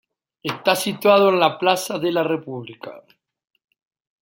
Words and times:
Está 0.41 0.75
situado 0.75 1.29
en 1.29 1.39
la 1.39 1.59
Plaza 1.59 1.99
de 1.99 2.11
la 2.11 2.23
República. 2.23 3.03